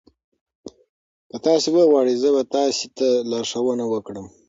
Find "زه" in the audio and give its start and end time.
2.23-2.29